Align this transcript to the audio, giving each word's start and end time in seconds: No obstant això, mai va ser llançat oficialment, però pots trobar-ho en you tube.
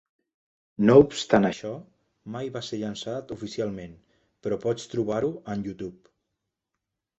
No 0.89 0.95
obstant 1.01 1.45
això, 1.49 1.73
mai 2.37 2.49
va 2.55 2.63
ser 2.69 2.79
llançat 2.85 3.35
oficialment, 3.37 3.95
però 4.47 4.61
pots 4.67 4.91
trobar-ho 4.97 5.33
en 5.57 5.71
you 5.71 5.79
tube. 5.85 6.15